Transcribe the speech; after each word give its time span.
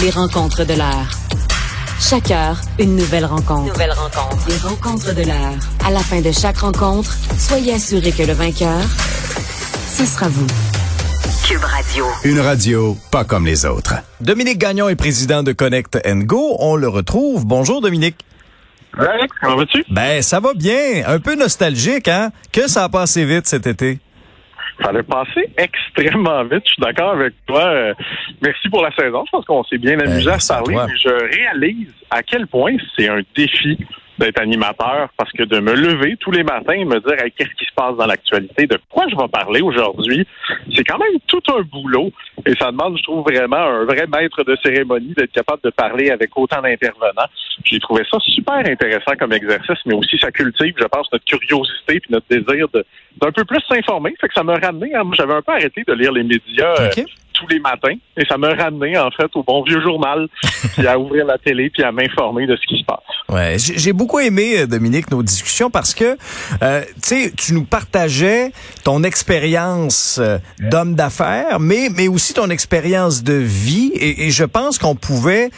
Les 0.00 0.10
rencontres 0.10 0.64
de 0.64 0.74
l'heure. 0.74 1.08
Chaque 1.98 2.30
heure, 2.30 2.60
une 2.78 2.96
nouvelle 2.96 3.24
rencontre. 3.24 3.72
Nouvelle 3.72 3.92
rencontre. 3.92 4.48
Les 4.48 4.58
rencontres 4.58 5.14
de 5.14 5.22
l'heure. 5.22 5.54
À 5.84 5.90
la 5.90 6.00
fin 6.00 6.20
de 6.20 6.30
chaque 6.32 6.58
rencontre, 6.58 7.16
soyez 7.38 7.74
assurés 7.74 8.12
que 8.12 8.22
le 8.22 8.34
vainqueur, 8.34 8.82
ce 9.88 10.04
sera 10.04 10.28
vous. 10.28 10.46
Cube 11.46 11.64
Radio. 11.64 12.04
Une 12.24 12.40
radio 12.40 12.96
pas 13.10 13.24
comme 13.24 13.46
les 13.46 13.64
autres. 13.64 13.94
Dominique 14.20 14.58
Gagnon 14.58 14.88
est 14.88 14.96
président 14.96 15.42
de 15.42 15.52
Connect 15.52 15.98
Go. 16.26 16.56
On 16.58 16.76
le 16.76 16.88
retrouve. 16.88 17.46
Bonjour 17.46 17.80
Dominique. 17.80 18.16
Alex, 18.98 19.34
comment 19.40 19.56
vas-tu? 19.56 19.84
Ben, 19.90 20.22
ça 20.22 20.40
va 20.40 20.54
bien. 20.54 21.04
Un 21.06 21.20
peu 21.20 21.36
nostalgique, 21.36 22.08
hein? 22.08 22.30
Que 22.52 22.68
ça 22.68 22.84
a 22.84 22.88
passé 22.88 23.24
vite 23.24 23.46
cet 23.46 23.66
été? 23.66 23.98
Ça 24.82 24.90
allait 24.90 25.02
passer 25.02 25.48
extrêmement 25.56 26.44
vite. 26.44 26.62
Je 26.64 26.72
suis 26.72 26.82
d'accord 26.82 27.12
avec 27.12 27.34
toi. 27.46 27.64
Euh, 27.64 27.94
merci 28.42 28.68
pour 28.68 28.82
la 28.82 28.90
saison. 28.94 29.24
Je 29.26 29.30
pense 29.30 29.44
qu'on 29.46 29.64
s'est 29.64 29.78
bien 29.78 29.98
amusé 29.98 30.30
à 30.30 30.38
se 30.38 30.48
parler. 30.48 30.76
Mais 30.76 30.96
je 30.98 31.36
réalise 31.36 31.88
à 32.10 32.22
quel 32.22 32.46
point 32.46 32.76
c'est 32.96 33.08
un 33.08 33.20
défi 33.34 33.78
d'être 34.18 34.40
animateur 34.40 35.08
parce 35.16 35.32
que 35.32 35.42
de 35.42 35.60
me 35.60 35.74
lever 35.74 36.16
tous 36.18 36.30
les 36.30 36.42
matins 36.42 36.74
et 36.74 36.84
me 36.84 37.00
dire 37.00 37.16
qu'est-ce 37.36 37.54
qui 37.56 37.64
se 37.64 37.74
passe 37.74 37.96
dans 37.96 38.06
l'actualité, 38.06 38.66
de 38.66 38.78
quoi 38.88 39.04
je 39.08 39.16
vais 39.16 39.28
parler 39.28 39.60
aujourd'hui, 39.60 40.26
c'est 40.74 40.84
quand 40.84 40.98
même 40.98 41.18
tout 41.26 41.42
un 41.48 41.62
boulot 41.62 42.12
et 42.44 42.54
ça 42.58 42.70
demande, 42.70 42.96
je 42.98 43.02
trouve, 43.02 43.24
vraiment 43.24 43.56
un 43.56 43.84
vrai 43.84 44.06
maître 44.06 44.42
de 44.44 44.56
cérémonie 44.62 45.14
d'être 45.16 45.32
capable 45.32 45.62
de 45.62 45.70
parler 45.70 46.10
avec 46.10 46.36
autant 46.36 46.62
d'intervenants. 46.62 47.28
J'ai 47.64 47.80
trouvé 47.80 48.02
ça 48.10 48.18
super 48.20 48.56
intéressant 48.56 49.12
comme 49.18 49.32
exercice, 49.32 49.78
mais 49.86 49.94
aussi 49.94 50.18
ça 50.18 50.30
cultive, 50.30 50.74
je 50.78 50.86
pense, 50.86 51.10
notre 51.12 51.24
curiosité 51.24 52.00
puis 52.00 52.10
notre 52.10 52.26
désir 52.28 52.68
d'un 52.72 53.32
peu 53.32 53.44
plus 53.44 53.60
s'informer. 53.68 54.14
Fait 54.20 54.28
que 54.28 54.34
ça 54.34 54.42
m'a 54.42 54.54
ramené, 54.54 54.92
j'avais 55.12 55.34
un 55.34 55.42
peu 55.42 55.52
arrêté 55.52 55.82
de 55.86 55.92
lire 55.94 56.12
les 56.12 56.22
médias. 56.22 56.74
Euh, 56.80 56.90
tous 57.36 57.46
les 57.48 57.60
matins 57.60 57.94
et 58.16 58.24
ça 58.28 58.36
m'a 58.36 58.54
ramené 58.54 58.98
en 58.98 59.10
fait 59.10 59.28
au 59.34 59.42
bon 59.42 59.62
vieux 59.62 59.80
journal 59.80 60.28
puis 60.76 60.86
à 60.86 60.98
ouvrir 60.98 61.26
la 61.26 61.38
télé 61.38 61.70
puis 61.70 61.82
à 61.82 61.92
m'informer 61.92 62.46
de 62.46 62.56
ce 62.56 62.66
qui 62.66 62.80
se 62.80 62.84
passe. 62.84 62.98
Ouais, 63.28 63.56
j'ai 63.58 63.92
beaucoup 63.92 64.18
aimé 64.18 64.60
euh, 64.60 64.66
Dominique 64.66 65.10
nos 65.10 65.22
discussions 65.22 65.70
parce 65.70 65.94
que 65.94 66.16
euh, 66.62 66.82
tu 66.94 67.00
sais 67.02 67.32
tu 67.36 67.54
nous 67.54 67.64
partageais 67.64 68.52
ton 68.84 69.02
expérience 69.02 70.18
euh, 70.20 70.38
d'homme 70.60 70.94
d'affaires 70.94 71.60
mais 71.60 71.88
mais 71.94 72.08
aussi 72.08 72.34
ton 72.34 72.50
expérience 72.50 73.22
de 73.22 73.34
vie 73.34 73.92
et, 73.94 74.26
et 74.26 74.30
je 74.30 74.44
pense 74.44 74.78
qu'on 74.78 74.94
pouvait 74.94 75.50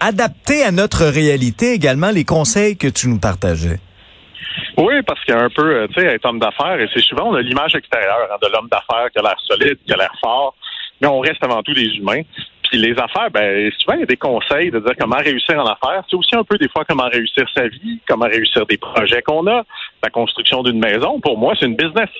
adapter 0.00 0.62
à 0.62 0.70
notre 0.70 1.04
réalité 1.06 1.72
également 1.72 2.10
les 2.10 2.24
conseils 2.24 2.76
que 2.76 2.88
tu 2.88 3.08
nous 3.08 3.18
partageais. 3.18 3.80
Oui, 4.78 5.02
parce 5.02 5.22
qu'il 5.24 5.34
y 5.34 5.36
a 5.36 5.42
un 5.42 5.50
peu, 5.50 5.74
euh, 5.74 5.88
tu 5.88 6.00
sais, 6.00 6.06
être 6.06 6.24
homme 6.24 6.38
d'affaires, 6.38 6.80
et 6.80 6.88
c'est 6.94 7.02
souvent, 7.02 7.30
on 7.30 7.34
a 7.34 7.42
l'image 7.42 7.74
extérieure 7.74 8.28
hein, 8.30 8.36
de 8.40 8.48
l'homme 8.48 8.68
d'affaires 8.70 9.10
qui 9.10 9.18
a 9.18 9.22
l'air 9.22 9.36
solide, 9.40 9.76
qui 9.84 9.92
a 9.92 9.96
l'air 9.96 10.12
fort, 10.20 10.54
mais 11.00 11.08
on 11.08 11.18
reste 11.18 11.42
avant 11.42 11.62
tout 11.64 11.74
des 11.74 11.96
humains. 11.96 12.22
Puis 12.62 12.78
les 12.78 12.92
affaires, 12.92 13.30
ben 13.30 13.70
souvent 13.78 13.94
il 13.94 14.00
y 14.00 14.02
a 14.02 14.06
des 14.06 14.16
conseils 14.18 14.70
de 14.70 14.78
dire 14.78 14.92
comment 14.98 15.16
réussir 15.16 15.58
en 15.58 15.64
affaires. 15.64 16.04
C'est 16.08 16.16
aussi 16.16 16.36
un 16.36 16.44
peu 16.44 16.58
des 16.58 16.68
fois 16.68 16.84
comment 16.86 17.08
réussir 17.08 17.46
sa 17.54 17.66
vie, 17.66 17.98
comment 18.06 18.26
réussir 18.26 18.66
des 18.66 18.76
projets 18.76 19.22
qu'on 19.22 19.46
a. 19.46 19.64
La 20.02 20.10
construction 20.10 20.62
d'une 20.62 20.78
maison, 20.78 21.18
pour 21.20 21.38
moi, 21.38 21.54
c'est 21.58 21.64
une 21.64 21.76
business. 21.76 22.10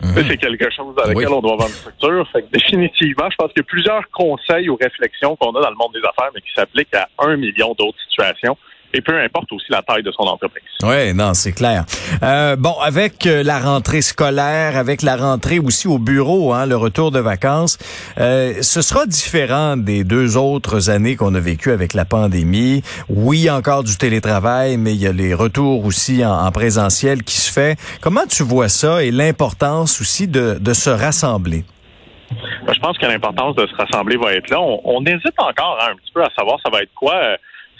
Mhm. 0.00 0.24
C'est 0.26 0.38
quelque 0.38 0.70
chose 0.70 0.94
dans 0.94 1.04
lequel 1.10 1.28
on 1.28 1.42
doit 1.42 1.52
avoir 1.52 1.68
une 1.68 1.74
structure. 1.74 2.26
Fait 2.32 2.42
que 2.42 2.50
définitivement, 2.50 3.28
je 3.30 3.36
pense 3.36 3.52
qu'il 3.52 3.58
y 3.58 3.66
a 3.66 3.68
plusieurs 3.68 4.10
conseils 4.10 4.70
ou 4.70 4.78
réflexions 4.80 5.36
qu'on 5.36 5.50
a 5.50 5.60
dans 5.60 5.70
le 5.70 5.76
monde 5.76 5.92
des 5.92 6.00
affaires, 6.00 6.30
mais 6.34 6.40
qui 6.40 6.52
s'appliquent 6.54 6.94
à 6.94 7.06
un 7.18 7.36
million 7.36 7.74
d'autres 7.78 8.00
situations 8.08 8.56
et 8.94 9.00
peu 9.02 9.20
importe 9.20 9.52
aussi 9.52 9.66
la 9.70 9.82
taille 9.82 10.02
de 10.02 10.10
son 10.10 10.22
entreprise. 10.22 10.64
Oui, 10.82 11.12
non, 11.14 11.34
c'est 11.34 11.52
clair. 11.52 11.84
Euh, 12.22 12.56
bon, 12.56 12.74
avec 12.80 13.26
euh, 13.26 13.42
la 13.42 13.58
rentrée 13.58 14.00
scolaire, 14.00 14.76
avec 14.76 15.02
la 15.02 15.16
rentrée 15.16 15.58
aussi 15.58 15.88
au 15.88 15.98
bureau, 15.98 16.52
hein, 16.52 16.66
le 16.66 16.76
retour 16.76 17.10
de 17.10 17.20
vacances, 17.20 17.78
euh, 18.18 18.54
ce 18.62 18.80
sera 18.80 19.06
différent 19.06 19.76
des 19.76 20.04
deux 20.04 20.36
autres 20.36 20.88
années 20.88 21.16
qu'on 21.16 21.34
a 21.34 21.40
vécues 21.40 21.72
avec 21.72 21.92
la 21.94 22.04
pandémie. 22.04 22.82
Oui, 23.08 23.50
encore 23.50 23.84
du 23.84 23.96
télétravail, 23.96 24.78
mais 24.78 24.94
il 24.94 25.00
y 25.00 25.06
a 25.06 25.12
les 25.12 25.34
retours 25.34 25.84
aussi 25.84 26.24
en, 26.24 26.50
présentiel 26.50 27.22
qui 27.22 27.36
se 27.36 27.52
fait. 27.52 27.78
Comment 28.00 28.26
tu 28.26 28.42
vois 28.42 28.68
ça 28.68 29.04
et 29.04 29.10
l'importance 29.10 30.00
aussi 30.00 30.26
de, 30.26 30.56
de 30.58 30.72
se 30.72 30.88
rassembler? 30.88 31.64
Ben, 32.66 32.72
je 32.74 32.80
pense 32.80 32.96
que 32.98 33.06
l'importance 33.06 33.54
de 33.54 33.66
se 33.66 33.74
rassembler 33.74 34.16
va 34.16 34.32
être 34.34 34.50
là. 34.50 34.60
On, 34.60 35.04
hésite 35.04 35.38
encore 35.38 35.78
hein, 35.80 35.92
un 35.92 35.96
petit 35.96 36.12
peu 36.12 36.22
à 36.22 36.30
savoir 36.36 36.58
ça 36.64 36.70
va 36.70 36.82
être 36.82 36.92
quoi 36.94 37.14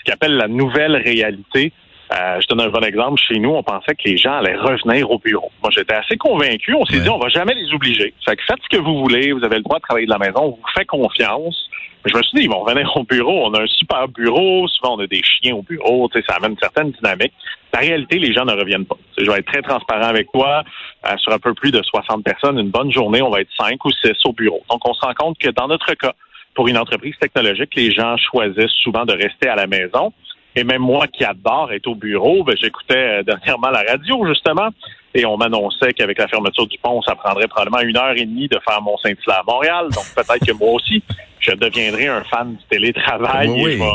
ce 0.04 0.12
appelle 0.12 0.36
la 0.36 0.48
nouvelle 0.48 0.97
réalité. 0.97 1.72
Euh, 2.12 2.41
je 2.41 2.47
donne 2.48 2.62
un 2.62 2.70
bon 2.70 2.82
exemple. 2.82 3.20
Chez 3.20 3.38
nous, 3.38 3.50
on 3.50 3.62
pensait 3.62 3.94
que 3.94 4.09
les 4.09 4.16
gens 4.16 4.38
allaient 4.38 4.56
revenir 4.56 5.10
au 5.10 5.19
bureau. 5.19 5.50
Moi, 5.62 5.70
j'étais 5.75 5.94
assez 5.94 6.16
convaincu. 6.16 6.75
On 6.75 6.86
s'est 6.86 7.00
dit, 7.00 7.09
on 7.09 7.19
va 7.19 7.28
jamais 7.28 7.54
les 7.54 7.72
obliger. 7.75 8.14
Fait 8.25 8.37
que 8.37 8.42
faites 8.47 8.60
ce 8.62 8.76
que 8.76 8.82
vous 8.82 8.98
voulez. 8.98 9.32
Vous 9.32 9.44
avez 9.44 9.56
le 9.56 9.62
droit 9.62 9.78
de 9.78 9.82
travailler 9.82 10.06
de 10.06 10.12
la 10.12 10.19
maison. 10.19 10.41
On 10.41 10.50
vous 10.50 10.69
fait 10.75 10.87
confiance. 10.87 11.69
je 12.06 12.16
me 12.16 12.22
suis 12.22 12.38
dit, 12.38 12.44
ils 12.44 12.50
vont 12.50 12.60
revenir 12.60 12.91
au 12.97 13.04
bureau. 13.04 13.47
On 13.47 13.53
a 13.53 13.62
un 13.62 13.66
super 13.66 14.08
bureau. 14.08 14.66
Souvent, 14.69 14.97
on 14.97 15.00
a 15.00 15.06
des 15.06 15.22
chiens 15.22 15.54
au 15.54 15.62
bureau. 15.62 16.08
ça 16.26 16.37
amène 16.37 16.53
une 16.53 16.58
certaine 16.58 16.92
dynamique. 16.92 17.32
La 17.75 17.81
réalité, 17.81 18.19
les 18.19 18.32
gens 18.32 18.47
ne 18.47 18.54
reviennent 18.54 18.87
pas. 18.87 18.97
je 19.19 19.31
vais 19.31 19.41
être 19.41 19.53
très 19.53 19.60
transparent 19.60 20.08
avec 20.08 20.32
toi. 20.32 20.64
Euh, 21.06 21.16
sur 21.19 21.32
un 21.32 21.38
peu 21.38 21.53
plus 21.53 21.70
de 21.70 21.82
60 21.82 22.25
personnes, 22.25 22.58
une 22.58 22.70
bonne 22.70 22.91
journée, 22.91 23.20
on 23.20 23.31
va 23.31 23.42
être 23.42 23.53
5 23.58 23.84
ou 23.84 23.91
6 23.91 24.12
au 24.25 24.32
bureau. 24.32 24.62
Donc, 24.70 24.81
on 24.88 24.94
se 24.94 25.00
rend 25.04 25.14
compte 25.14 25.37
que 25.38 25.50
dans 25.50 25.69
notre 25.69 25.92
cas, 25.92 26.14
pour 26.58 26.66
une 26.66 26.76
entreprise 26.76 27.14
technologique, 27.20 27.70
les 27.76 27.92
gens 27.92 28.16
choisissent 28.16 28.74
souvent 28.82 29.04
de 29.04 29.12
rester 29.12 29.48
à 29.48 29.54
la 29.54 29.69
maison. 29.69 30.12
Et 30.56 30.64
même 30.64 30.82
moi 30.82 31.06
qui 31.06 31.22
adore 31.22 31.70
être 31.72 31.86
au 31.86 31.94
bureau, 31.94 32.42
ben, 32.42 32.56
j'écoutais 32.60 33.20
euh, 33.20 33.22
dernièrement 33.22 33.70
la 33.70 33.84
radio, 33.88 34.26
justement, 34.26 34.70
et 35.14 35.24
on 35.24 35.36
m'annonçait 35.36 35.92
qu'avec 35.92 36.19
la 36.19 36.26
fermeture 36.26 36.66
du 36.66 36.76
pont, 36.78 37.00
ça 37.02 37.14
prendrait 37.14 37.46
probablement 37.46 37.78
une 37.82 37.96
heure 37.96 38.16
et 38.16 38.24
demie 38.24 38.48
de 38.48 38.58
faire 38.69 38.82
Mont-Saint-Hilaire 38.82 39.38
à 39.38 39.44
Montréal. 39.46 39.86
Donc 39.94 40.04
peut-être 40.16 40.44
que 40.44 40.52
moi 40.52 40.72
aussi, 40.72 41.00
je 41.38 41.52
deviendrai 41.52 42.08
un 42.08 42.24
fan 42.24 42.56
du 42.56 42.64
télétravail 42.69 43.50
et 43.50 43.62
je 43.62 43.78
vais 43.78 43.90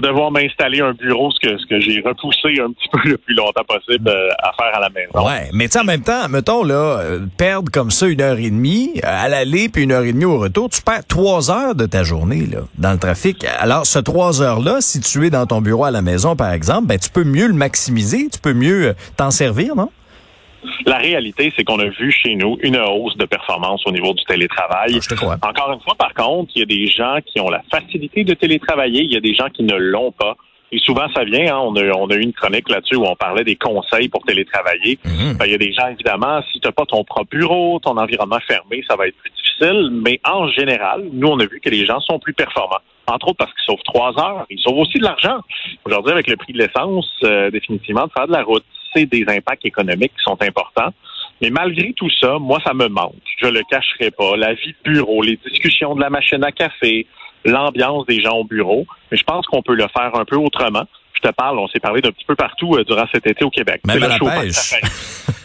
devoir 0.00 0.30
m'installer 0.30 0.80
un 0.80 0.92
bureau, 0.92 1.30
ce 1.30 1.40
que, 1.40 1.58
ce 1.58 1.66
que 1.66 1.80
j'ai 1.80 2.00
repoussé 2.00 2.60
un 2.60 2.72
petit 2.72 2.88
peu 2.92 2.98
le 3.08 3.18
plus 3.18 3.34
longtemps 3.34 3.64
possible 3.66 4.08
euh, 4.08 4.28
à 4.38 4.52
faire 4.52 4.76
à 4.76 4.80
la 4.80 4.90
maison. 4.90 5.26
Ouais, 5.26 5.50
mais 5.52 5.68
tu 5.68 5.78
en 5.78 5.84
même 5.84 6.02
temps, 6.02 6.28
mettons, 6.28 6.64
là, 6.64 6.74
euh, 7.00 7.20
perdre 7.36 7.70
comme 7.70 7.90
ça 7.90 8.06
une 8.06 8.20
heure 8.20 8.38
et 8.38 8.50
demie 8.50 8.92
euh, 8.96 9.24
à 9.24 9.28
l'aller 9.28 9.68
puis 9.68 9.84
une 9.84 9.92
heure 9.92 10.04
et 10.04 10.12
demie 10.12 10.24
au 10.24 10.38
retour, 10.38 10.68
tu 10.68 10.82
perds 10.82 11.06
trois 11.06 11.50
heures 11.50 11.74
de 11.74 11.86
ta 11.86 12.02
journée, 12.02 12.46
là, 12.46 12.60
dans 12.78 12.92
le 12.92 12.98
trafic. 12.98 13.44
Alors, 13.58 13.86
ce 13.86 13.98
trois 13.98 14.42
heures-là, 14.42 14.78
si 14.80 15.00
tu 15.00 15.26
es 15.26 15.30
dans 15.30 15.46
ton 15.46 15.60
bureau 15.60 15.84
à 15.84 15.90
la 15.90 16.02
maison, 16.02 16.36
par 16.36 16.52
exemple, 16.52 16.86
ben, 16.86 16.98
tu 16.98 17.10
peux 17.10 17.24
mieux 17.24 17.46
le 17.46 17.54
maximiser, 17.54 18.28
tu 18.32 18.38
peux 18.38 18.54
mieux 18.54 18.94
t'en 19.16 19.30
servir, 19.30 19.76
non? 19.76 19.90
La 20.86 20.98
réalité, 20.98 21.52
c'est 21.56 21.64
qu'on 21.64 21.78
a 21.78 21.86
vu 21.86 22.10
chez 22.12 22.34
nous 22.34 22.58
une 22.62 22.76
hausse 22.76 23.16
de 23.16 23.24
performance 23.24 23.82
au 23.86 23.92
niveau 23.92 24.12
du 24.14 24.24
télétravail. 24.24 24.98
Ah, 25.10 25.48
Encore 25.48 25.72
une 25.72 25.80
fois, 25.80 25.94
par 25.94 26.14
contre, 26.14 26.52
il 26.54 26.60
y 26.60 26.62
a 26.62 26.66
des 26.66 26.86
gens 26.86 27.18
qui 27.24 27.40
ont 27.40 27.48
la 27.48 27.62
facilité 27.70 28.24
de 28.24 28.34
télétravailler, 28.34 29.02
il 29.02 29.12
y 29.12 29.16
a 29.16 29.20
des 29.20 29.34
gens 29.34 29.48
qui 29.48 29.62
ne 29.62 29.76
l'ont 29.76 30.12
pas. 30.12 30.36
Et 30.72 30.78
souvent, 30.78 31.06
ça 31.14 31.22
vient. 31.24 31.54
Hein, 31.54 31.60
on, 31.62 31.76
a, 31.76 31.84
on 31.96 32.08
a 32.08 32.14
eu 32.14 32.22
une 32.22 32.32
chronique 32.32 32.68
là-dessus 32.68 32.96
où 32.96 33.04
on 33.04 33.14
parlait 33.14 33.44
des 33.44 33.54
conseils 33.54 34.08
pour 34.08 34.24
télétravailler. 34.24 34.98
Mhm. 35.04 35.36
Ben, 35.38 35.46
il 35.46 35.52
y 35.52 35.54
a 35.54 35.58
des 35.58 35.72
gens, 35.72 35.86
évidemment, 35.88 36.42
si 36.52 36.58
tu 36.58 36.66
n'as 36.66 36.72
pas 36.72 36.84
ton 36.84 37.04
propre 37.04 37.30
bureau, 37.30 37.78
ton 37.78 37.96
environnement 37.96 38.40
fermé, 38.46 38.82
ça 38.88 38.96
va 38.96 39.06
être 39.06 39.16
plus 39.16 39.30
difficile. 39.30 39.90
Mais 40.04 40.20
en 40.24 40.48
général, 40.48 41.04
nous, 41.12 41.28
on 41.28 41.38
a 41.38 41.46
vu 41.46 41.60
que 41.60 41.70
les 41.70 41.86
gens 41.86 42.00
sont 42.00 42.18
plus 42.18 42.34
performants. 42.34 42.80
Entre 43.06 43.28
autres 43.28 43.36
parce 43.36 43.52
qu'ils 43.52 43.66
sauvent 43.66 43.84
trois 43.84 44.18
heures. 44.18 44.46
Ils 44.50 44.58
sauvent 44.58 44.78
aussi 44.78 44.98
de 44.98 45.04
l'argent. 45.04 45.38
Aujourd'hui, 45.84 46.12
avec 46.12 46.26
le 46.26 46.36
prix 46.36 46.52
de 46.52 46.58
l'essence, 46.58 47.08
euh, 47.22 47.50
définitivement, 47.50 48.06
de 48.06 48.12
faire 48.12 48.26
de 48.26 48.32
la 48.32 48.42
route, 48.42 48.64
des 48.94 49.24
impacts 49.28 49.66
économiques 49.66 50.12
qui 50.12 50.22
sont 50.22 50.40
importants. 50.40 50.92
Mais 51.42 51.50
malgré 51.50 51.92
tout 51.92 52.10
ça, 52.20 52.38
moi, 52.38 52.60
ça 52.64 52.74
me 52.74 52.88
manque. 52.88 53.14
Je 53.38 53.48
le 53.48 53.60
cacherai 53.68 54.10
pas. 54.10 54.36
La 54.36 54.54
vie 54.54 54.74
de 54.84 54.92
bureau, 54.92 55.22
les 55.22 55.38
discussions 55.48 55.94
de 55.94 56.00
la 56.00 56.10
machine 56.10 56.42
à 56.44 56.52
café, 56.52 57.06
l'ambiance 57.44 58.06
des 58.06 58.22
gens 58.22 58.38
au 58.38 58.44
bureau. 58.44 58.86
Mais 59.10 59.16
je 59.16 59.24
pense 59.24 59.46
qu'on 59.46 59.62
peut 59.62 59.74
le 59.74 59.86
faire 59.94 60.14
un 60.14 60.24
peu 60.24 60.36
autrement. 60.36 60.84
Je 61.24 61.30
te 61.30 61.34
parle, 61.34 61.58
on 61.58 61.68
s'est 61.68 61.80
parlé 61.80 62.02
d'un 62.02 62.10
petit 62.10 62.24
peu 62.26 62.34
partout 62.34 62.74
euh, 62.74 62.84
durant 62.84 63.06
cet 63.12 63.26
été 63.26 63.44
au 63.44 63.50
Québec. 63.50 63.80
Même 63.86 63.98
le 63.98 64.10
show 64.10 64.26
Parc 64.26 64.50
Safari. 64.50 64.82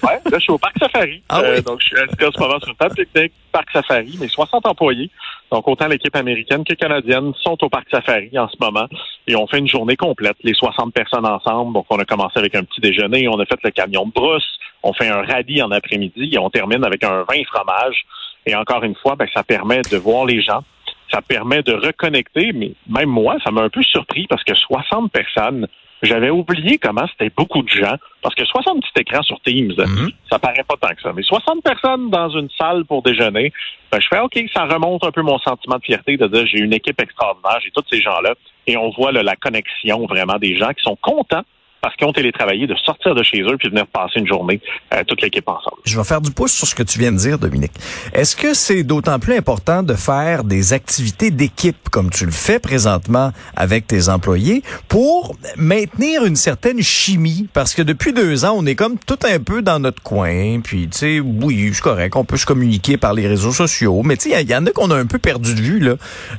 ouais, 0.03 0.19
là, 0.25 0.37
je 0.37 0.39
suis 0.39 0.51
au 0.51 0.57
Parc 0.57 0.77
Safari. 0.77 1.23
Ah 1.29 1.39
euh, 1.39 1.61
donc, 1.61 1.79
je 1.79 1.87
suis 1.87 1.97
assis 1.97 2.25
en 2.25 2.31
ce 2.31 2.39
moment 2.39 2.59
sur 2.59 2.69
une 2.69 2.75
table 2.75 2.95
technique, 2.95 3.31
Parc 3.51 3.71
Safari, 3.71 4.17
mais 4.19 4.27
60 4.27 4.65
employés. 4.65 5.09
Donc, 5.51 5.67
autant 5.67 5.87
l'équipe 5.87 6.15
américaine 6.15 6.65
que 6.65 6.73
canadienne 6.73 7.31
sont 7.41 7.57
au 7.63 7.69
Parc 7.69 7.87
Safari 7.89 8.37
en 8.37 8.49
ce 8.49 8.55
moment 8.59 8.87
et 9.27 9.35
on 9.35 9.47
fait 9.47 9.59
une 9.59 9.69
journée 9.69 9.95
complète, 9.95 10.35
les 10.43 10.53
60 10.53 10.93
personnes 10.93 11.25
ensemble. 11.25 11.73
Donc, 11.73 11.85
on 11.89 11.97
a 11.97 12.05
commencé 12.05 12.37
avec 12.37 12.55
un 12.55 12.63
petit 12.63 12.81
déjeuner, 12.81 13.27
on 13.29 13.39
a 13.39 13.45
fait 13.45 13.59
le 13.63 13.71
camion 13.71 14.05
de 14.05 14.11
brousse, 14.11 14.59
on 14.83 14.91
fait 14.93 15.07
un 15.07 15.21
rallye 15.21 15.61
en 15.61 15.71
après-midi 15.71 16.31
et 16.33 16.37
on 16.39 16.49
termine 16.49 16.83
avec 16.83 17.03
un 17.03 17.23
vin 17.23 17.41
fromage. 17.45 18.05
Et 18.45 18.55
encore 18.55 18.83
une 18.83 18.95
fois, 18.95 19.15
ben, 19.15 19.27
ça 19.33 19.43
permet 19.43 19.81
de 19.89 19.97
voir 19.97 20.25
les 20.25 20.41
gens, 20.41 20.63
ça 21.11 21.21
permet 21.21 21.63
de 21.63 21.73
reconnecter, 21.73 22.51
mais 22.53 22.73
même 22.87 23.09
moi, 23.09 23.37
ça 23.43 23.51
m'a 23.51 23.61
un 23.61 23.69
peu 23.69 23.83
surpris 23.83 24.27
parce 24.27 24.43
que 24.43 24.55
60 24.55 25.11
personnes, 25.11 25.67
j'avais 26.01 26.29
oublié 26.29 26.77
comment 26.77 27.05
c'était 27.11 27.31
beaucoup 27.35 27.61
de 27.61 27.69
gens, 27.69 27.95
parce 28.21 28.35
que 28.35 28.45
60 28.45 28.81
petits 28.81 29.01
écrans 29.01 29.23
sur 29.23 29.39
Teams, 29.41 29.73
mhm. 29.77 30.11
ça 30.29 30.39
paraît 30.39 30.63
pas 30.63 30.75
tant 30.79 30.95
que 30.95 31.01
ça. 31.01 31.11
Mais 31.13 31.23
60 31.23 31.63
personnes 31.63 32.09
dans 32.09 32.29
une 32.29 32.49
salle 32.57 32.85
pour 32.85 33.01
déjeuner, 33.03 33.51
ben, 33.91 33.99
je 33.99 34.07
fais 34.07 34.19
OK, 34.19 34.39
ça 34.53 34.65
remonte 34.65 35.03
un 35.03 35.11
peu 35.11 35.21
mon 35.21 35.39
sentiment 35.39 35.77
de 35.77 35.83
fierté 35.83 36.15
de 36.15 36.27
dire 36.27 36.45
j'ai 36.47 36.59
une 36.59 36.73
équipe 36.73 37.01
extraordinaire, 37.01 37.59
j'ai 37.63 37.71
tous 37.71 37.83
ces 37.89 38.01
gens-là, 38.01 38.35
et 38.67 38.77
on 38.77 38.91
voit 38.91 39.11
la 39.11 39.35
connexion 39.35 40.05
vraiment 40.05 40.37
des 40.37 40.55
gens 40.55 40.69
qui 40.69 40.83
sont 40.83 40.97
contents 41.01 41.43
parce 41.81 41.95
qu'ils 41.95 42.07
ont 42.07 42.13
télétravaillé, 42.13 42.67
de 42.67 42.75
sortir 42.75 43.15
de 43.15 43.23
chez 43.23 43.41
eux 43.41 43.57
puis 43.57 43.69
venir 43.69 43.87
passer 43.87 44.19
une 44.19 44.27
journée, 44.27 44.61
euh, 44.93 45.03
toute 45.07 45.21
l'équipe 45.21 45.47
ensemble. 45.47 45.77
Je 45.85 45.97
vais 45.97 46.03
faire 46.03 46.21
du 46.21 46.31
pouce 46.31 46.51
sur 46.51 46.67
ce 46.67 46.75
que 46.75 46.83
tu 46.83 46.99
viens 46.99 47.11
de 47.11 47.17
dire, 47.17 47.39
Dominique. 47.39 47.71
Est-ce 48.13 48.35
que 48.35 48.53
c'est 48.53 48.83
d'autant 48.83 49.19
plus 49.19 49.35
important 49.35 49.83
de 49.83 49.93
faire 49.93 50.43
des 50.43 50.73
activités 50.73 51.31
d'équipe 51.31 51.89
comme 51.89 52.09
tu 52.09 52.25
le 52.25 52.31
fais 52.31 52.59
présentement 52.59 53.31
avec 53.55 53.87
tes 53.87 54.09
employés 54.09 54.63
pour 54.87 55.35
maintenir 55.57 56.25
une 56.25 56.35
certaine 56.35 56.81
chimie? 56.81 57.47
Parce 57.53 57.73
que 57.73 57.81
depuis 57.81 58.13
deux 58.13 58.45
ans, 58.45 58.55
on 58.57 58.65
est 58.65 58.75
comme 58.75 58.97
tout 58.97 59.19
un 59.23 59.39
peu 59.39 59.61
dans 59.61 59.79
notre 59.79 60.01
coin, 60.01 60.59
puis 60.61 60.89
tu 60.89 60.97
sais, 60.97 61.19
oui, 61.19 61.71
c'est 61.73 61.81
correct, 61.81 62.15
on 62.15 62.25
peut 62.25 62.37
se 62.37 62.45
communiquer 62.45 62.97
par 62.97 63.13
les 63.13 63.27
réseaux 63.27 63.51
sociaux, 63.51 64.01
mais 64.03 64.17
tu 64.17 64.31
sais, 64.31 64.41
il 64.41 64.49
y, 64.49 64.55
en 64.55 64.65
a 64.65 64.71
qu'on 64.71 64.91
a 64.91 64.95
un 64.95 65.05
peu 65.05 65.19
perdu 65.19 65.55
de 65.55 65.61
vue. 65.61 65.89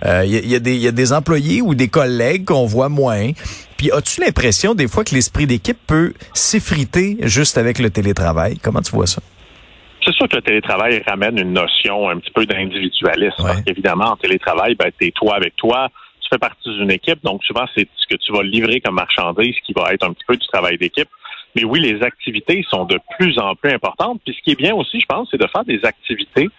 Euh, 0.04 0.24
il 0.24 0.32
y, 0.32 0.54
a, 0.54 0.58
y 0.58 0.88
a 0.88 0.92
des 0.92 1.12
employés 1.12 1.62
ou 1.62 1.74
des 1.74 1.88
collègues 1.88 2.44
qu'on 2.44 2.66
voit 2.66 2.88
moins. 2.88 3.30
Puis 3.80 3.90
as-tu 3.92 4.20
l'impression 4.20 4.74
des 4.74 4.88
fois 4.88 5.04
que 5.04 5.14
l'esprit 5.14 5.46
d'équipe 5.46 5.78
peut 5.86 6.12
s'effriter 6.34 7.16
juste 7.22 7.56
avec 7.56 7.78
le 7.78 7.88
télétravail? 7.88 8.58
Comment 8.58 8.82
tu 8.82 8.90
vois 8.90 9.06
ça? 9.06 9.22
C'est 10.04 10.12
sûr 10.12 10.28
que 10.28 10.36
le 10.36 10.42
télétravail 10.42 11.02
ramène 11.06 11.38
une 11.38 11.54
notion 11.54 12.10
un 12.10 12.18
petit 12.18 12.30
peu 12.30 12.44
d'individualisme. 12.44 13.36
Parce 13.38 13.62
qu'évidemment, 13.62 14.10
en 14.10 14.16
télétravail, 14.16 14.74
ben, 14.74 14.90
t'es 14.98 15.10
toi 15.12 15.36
avec 15.36 15.56
toi, 15.56 15.88
tu 16.20 16.28
fais 16.28 16.36
partie 16.36 16.68
d'une 16.68 16.90
équipe, 16.90 17.24
donc 17.24 17.42
souvent, 17.42 17.64
c'est 17.74 17.88
ce 17.96 18.06
que 18.06 18.20
tu 18.20 18.32
vas 18.34 18.42
livrer 18.42 18.82
comme 18.82 18.96
marchandise 18.96 19.54
qui 19.64 19.72
va 19.72 19.94
être 19.94 20.06
un 20.06 20.12
petit 20.12 20.26
peu 20.28 20.36
du 20.36 20.46
travail 20.48 20.76
d'équipe. 20.76 21.08
Mais 21.56 21.64
oui, 21.64 21.80
les 21.80 22.02
activités 22.02 22.62
sont 22.68 22.84
de 22.84 22.98
plus 23.18 23.38
en 23.38 23.54
plus 23.54 23.72
importantes. 23.72 24.20
Puis 24.26 24.36
ce 24.38 24.42
qui 24.44 24.50
est 24.50 24.60
bien 24.60 24.74
aussi, 24.74 25.00
je 25.00 25.06
pense, 25.06 25.28
c'est 25.30 25.40
de 25.40 25.46
faire 25.46 25.64
des 25.64 25.80
activités 25.84 26.50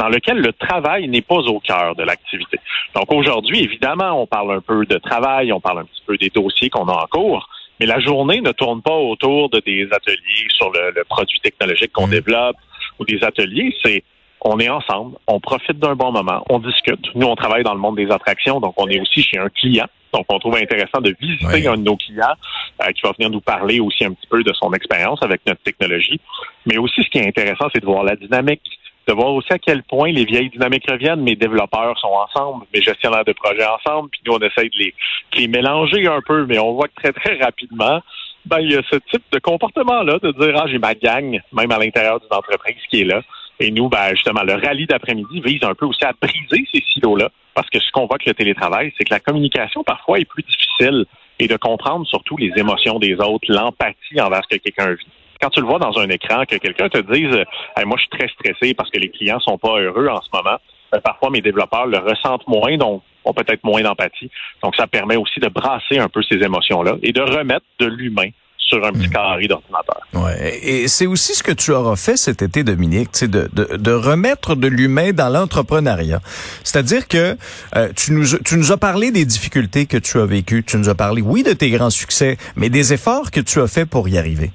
dans 0.00 0.08
lequel 0.08 0.38
le 0.38 0.54
travail 0.54 1.08
n'est 1.08 1.20
pas 1.20 1.40
au 1.40 1.60
cœur 1.60 1.94
de 1.94 2.02
l'activité. 2.02 2.58
Donc 2.94 3.12
aujourd'hui, 3.12 3.62
évidemment, 3.64 4.22
on 4.22 4.26
parle 4.26 4.52
un 4.54 4.62
peu 4.62 4.86
de 4.86 4.96
travail, 4.96 5.52
on 5.52 5.60
parle 5.60 5.80
un 5.80 5.84
petit 5.84 6.02
peu 6.06 6.16
des 6.16 6.30
dossiers 6.30 6.70
qu'on 6.70 6.88
a 6.88 6.94
en 7.04 7.06
cours, 7.06 7.46
mais 7.78 7.84
la 7.84 8.00
journée 8.00 8.40
ne 8.40 8.52
tourne 8.52 8.80
pas 8.80 8.96
autour 8.96 9.50
de 9.50 9.60
des 9.60 9.86
ateliers 9.92 10.46
sur 10.56 10.72
le, 10.72 11.04
produit 11.04 11.38
technologique 11.40 11.92
qu'on 11.92 12.06
mmh. 12.06 12.18
développe 12.18 12.56
ou 12.98 13.04
des 13.04 13.22
ateliers. 13.22 13.76
C'est 13.84 14.02
on 14.40 14.58
est 14.58 14.70
ensemble, 14.70 15.18
on 15.26 15.38
profite 15.38 15.78
d'un 15.78 15.96
bon 15.96 16.12
moment, 16.12 16.42
on 16.48 16.60
discute. 16.60 17.14
Nous, 17.14 17.26
on 17.26 17.36
travaille 17.36 17.62
dans 17.62 17.74
le 17.74 17.80
monde 17.80 17.96
des 17.96 18.10
attractions, 18.10 18.58
donc 18.58 18.72
on 18.78 18.88
est 18.88 18.98
aussi 18.98 19.22
chez 19.22 19.36
un 19.36 19.50
client. 19.50 19.86
Donc, 20.14 20.24
on 20.30 20.38
trouve 20.38 20.56
intéressant 20.56 21.02
de 21.02 21.14
visiter 21.20 21.68
un 21.68 21.76
de 21.76 21.82
nos 21.82 21.96
clients 21.96 22.34
euh, 22.82 22.90
qui 22.92 23.02
va 23.02 23.12
venir 23.12 23.30
nous 23.30 23.42
parler 23.42 23.78
aussi 23.78 24.04
un 24.04 24.12
petit 24.12 24.26
peu 24.28 24.42
de 24.42 24.52
son 24.54 24.72
expérience 24.72 25.22
avec 25.22 25.42
notre 25.46 25.62
technologie. 25.62 26.18
Mais 26.66 26.78
aussi, 26.78 27.02
ce 27.02 27.10
qui 27.10 27.18
est 27.18 27.28
intéressant, 27.28 27.66
c'est 27.72 27.80
de 27.80 27.86
voir 27.86 28.02
la 28.02 28.16
dynamique 28.16 28.62
de 29.10 29.14
voir 29.14 29.34
aussi 29.34 29.52
à 29.52 29.58
quel 29.58 29.82
point 29.82 30.12
les 30.12 30.24
vieilles 30.24 30.50
dynamiques 30.50 30.88
reviennent. 30.88 31.22
Mes 31.22 31.34
développeurs 31.34 31.98
sont 31.98 32.08
ensemble, 32.08 32.64
mes 32.72 32.80
gestionnaires 32.80 33.24
de 33.24 33.32
projets 33.32 33.66
ensemble, 33.66 34.08
puis 34.10 34.20
nous, 34.24 34.34
on 34.34 34.38
essaye 34.38 34.70
de 34.70 34.92
les, 35.36 35.48
mélanger 35.48 36.06
un 36.06 36.20
peu, 36.24 36.46
mais 36.46 36.60
on 36.60 36.74
voit 36.74 36.86
que 36.86 37.02
très, 37.02 37.12
très 37.12 37.36
rapidement, 37.42 38.00
ben, 38.46 38.60
il 38.60 38.70
y 38.70 38.76
a 38.76 38.82
ce 38.88 38.96
type 39.10 39.24
de 39.32 39.40
comportement-là, 39.40 40.18
de 40.22 40.30
dire, 40.30 40.54
ah, 40.56 40.66
j'ai 40.68 40.78
ma 40.78 40.94
gang, 40.94 41.40
même 41.52 41.72
à 41.72 41.78
l'intérieur 41.78 42.20
d'une 42.20 42.32
entreprise 42.32 42.76
qui 42.88 43.00
est 43.00 43.04
là. 43.04 43.20
Et 43.58 43.72
nous, 43.72 43.88
ben, 43.88 44.10
justement, 44.10 44.42
le 44.44 44.54
rallye 44.54 44.86
d'après-midi 44.86 45.40
vise 45.44 45.64
un 45.64 45.74
peu 45.74 45.86
aussi 45.86 46.04
à 46.04 46.12
briser 46.20 46.64
ces 46.72 46.82
silos-là, 46.92 47.30
parce 47.54 47.68
que 47.68 47.80
ce 47.80 47.90
qu'on 47.90 48.06
voit 48.06 48.18
que 48.18 48.28
le 48.28 48.34
télétravail, 48.34 48.92
c'est 48.96 49.04
que 49.04 49.12
la 49.12 49.20
communication, 49.20 49.82
parfois, 49.82 50.20
est 50.20 50.24
plus 50.24 50.44
difficile 50.44 51.04
et 51.40 51.48
de 51.48 51.56
comprendre 51.56 52.06
surtout 52.06 52.36
les 52.36 52.52
émotions 52.56 53.00
des 53.00 53.14
autres, 53.14 53.46
l'empathie 53.48 54.20
envers 54.20 54.42
ce 54.48 54.56
que 54.56 54.62
quelqu'un 54.62 54.92
vit 54.92 55.06
quand 55.40 55.50
tu 55.50 55.60
le 55.60 55.66
vois 55.66 55.78
dans 55.78 55.98
un 55.98 56.08
écran, 56.08 56.44
que 56.44 56.56
quelqu'un 56.56 56.88
te 56.88 56.98
dise 56.98 57.44
moi 57.86 57.96
je 57.96 58.02
suis 58.02 58.18
très 58.18 58.28
stressé 58.28 58.74
parce 58.74 58.90
que 58.90 58.98
les 58.98 59.10
clients 59.10 59.40
sont 59.40 59.58
pas 59.58 59.80
heureux 59.80 60.08
en 60.08 60.20
ce 60.20 60.28
moment, 60.32 60.58
ben, 60.92 61.00
parfois 61.00 61.30
mes 61.30 61.40
développeurs 61.40 61.86
le 61.86 61.98
ressentent 61.98 62.46
moins, 62.46 62.76
donc 62.76 63.02
ont 63.24 63.32
peut-être 63.32 63.64
moins 63.64 63.82
d'empathie. 63.82 64.30
Donc 64.62 64.76
ça 64.76 64.86
permet 64.86 65.16
aussi 65.16 65.40
de 65.40 65.48
brasser 65.48 65.98
un 65.98 66.08
peu 66.08 66.22
ces 66.22 66.36
émotions-là 66.36 66.96
et 67.02 67.12
de 67.12 67.20
remettre 67.20 67.66
de 67.78 67.86
l'humain 67.86 68.30
sur 68.70 68.84
un 68.84 68.92
petit 68.92 69.08
mmh. 69.08 69.12
carré 69.12 69.48
d'ordinateur. 69.48 70.00
Ouais. 70.14 70.60
Et 70.62 70.86
c'est 70.86 71.06
aussi 71.06 71.34
ce 71.34 71.42
que 71.42 71.50
tu 71.50 71.72
auras 71.72 71.96
fait 71.96 72.16
cet 72.16 72.40
été, 72.40 72.62
Dominique, 72.62 73.10
de, 73.24 73.48
de, 73.52 73.76
de 73.76 73.92
remettre 73.92 74.54
de 74.54 74.68
l'humain 74.68 75.12
dans 75.12 75.28
l'entrepreneuriat. 75.28 76.20
C'est-à-dire 76.62 77.08
que 77.08 77.36
euh, 77.74 77.88
tu, 77.96 78.12
nous, 78.12 78.38
tu 78.44 78.56
nous 78.56 78.70
as 78.70 78.76
parlé 78.76 79.10
des 79.10 79.24
difficultés 79.24 79.86
que 79.86 79.96
tu 79.96 80.18
as 80.18 80.26
vécues, 80.26 80.62
tu 80.64 80.76
nous 80.76 80.88
as 80.88 80.94
parlé, 80.94 81.20
oui, 81.20 81.42
de 81.42 81.52
tes 81.52 81.70
grands 81.70 81.90
succès, 81.90 82.36
mais 82.54 82.68
des 82.68 82.92
efforts 82.92 83.32
que 83.32 83.40
tu 83.40 83.60
as 83.60 83.66
fait 83.66 83.86
pour 83.86 84.08
y 84.08 84.18
arriver. 84.18 84.52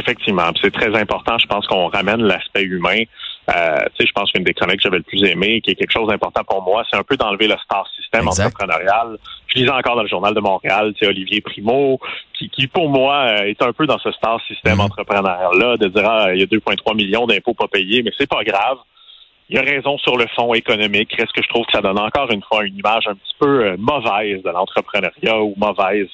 Effectivement, 0.00 0.50
c'est 0.62 0.72
très 0.72 0.98
important. 0.98 1.36
Je 1.38 1.46
pense 1.46 1.66
qu'on 1.66 1.88
ramène 1.88 2.22
l'aspect 2.22 2.62
humain. 2.62 3.02
Euh, 3.54 3.76
tu 3.94 3.96
sais, 3.98 4.06
je 4.06 4.12
pense 4.12 4.32
qu'une 4.32 4.44
des 4.44 4.54
chroniques 4.54 4.76
que 4.76 4.84
j'avais 4.84 4.96
le 4.96 5.02
plus 5.02 5.22
aimé, 5.24 5.60
qui 5.60 5.72
est 5.72 5.74
quelque 5.74 5.92
chose 5.92 6.08
d'important 6.08 6.42
pour 6.44 6.62
moi, 6.62 6.84
c'est 6.90 6.96
un 6.96 7.02
peu 7.02 7.18
d'enlever 7.18 7.48
le 7.48 7.56
star 7.62 7.86
system 7.96 8.26
entrepreneurial. 8.26 9.18
Je 9.48 9.58
lisais 9.58 9.70
encore 9.70 9.96
dans 9.96 10.02
le 10.02 10.08
journal 10.08 10.32
de 10.32 10.40
Montréal, 10.40 10.94
c'est 10.98 11.06
Olivier 11.06 11.42
Primo, 11.42 11.98
qui, 12.38 12.48
qui 12.48 12.66
pour 12.66 12.88
moi 12.88 13.26
euh, 13.26 13.44
est 13.44 13.60
un 13.60 13.72
peu 13.74 13.86
dans 13.86 13.98
ce 13.98 14.10
star 14.12 14.40
system 14.46 14.78
mm-hmm. 14.78 14.80
entrepreneurial 14.80 15.58
là, 15.58 15.76
de 15.76 15.88
dire 15.88 16.08
ah, 16.08 16.32
il 16.32 16.40
y 16.40 16.42
a 16.42 16.46
2,3 16.46 16.96
millions 16.96 17.26
d'impôts 17.26 17.54
pas 17.54 17.68
payés, 17.68 18.02
mais 18.02 18.12
c'est 18.16 18.28
pas 18.28 18.42
grave 18.42 18.78
il 19.50 19.58
a 19.58 19.62
raison 19.62 19.98
sur 19.98 20.16
le 20.16 20.26
fond 20.36 20.54
économique. 20.54 21.12
Est-ce 21.18 21.32
que 21.32 21.42
je 21.42 21.48
trouve 21.48 21.66
que 21.66 21.72
ça 21.72 21.82
donne 21.82 21.98
encore 21.98 22.30
une 22.30 22.42
fois 22.42 22.64
une 22.64 22.76
image 22.76 23.08
un 23.08 23.14
petit 23.14 23.34
peu 23.38 23.64
euh, 23.64 23.76
mauvaise 23.78 24.42
de 24.44 24.50
l'entrepreneuriat 24.50 25.42
ou 25.42 25.54
mauvaise 25.56 26.06